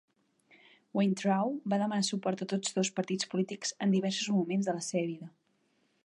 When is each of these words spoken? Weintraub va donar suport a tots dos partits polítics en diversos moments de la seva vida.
Weintraub 0.99 1.57
va 1.73 1.79
donar 1.81 1.99
suport 2.07 2.41
a 2.45 2.47
tots 2.53 2.75
dos 2.77 2.91
partits 2.99 3.29
polítics 3.33 3.75
en 3.87 3.93
diversos 3.97 4.31
moments 4.39 4.71
de 4.71 4.75
la 4.79 4.83
seva 4.89 5.05
vida. 5.11 5.29